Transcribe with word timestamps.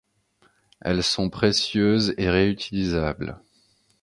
Elles 0.79 1.03
sont 1.03 1.29
précieuses 1.29 2.15
et 2.17 2.27
réutilisables. 2.27 3.39